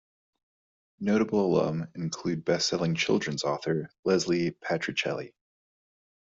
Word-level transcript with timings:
Notable 0.99 1.45
alum 1.45 1.87
include 1.93 2.43
best-selling 2.43 2.95
children's 2.95 3.43
author, 3.43 3.91
Leslie 4.03 4.49
Patricelli. 4.53 5.33